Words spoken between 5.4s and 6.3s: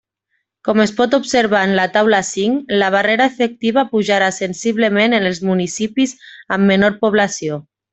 municipis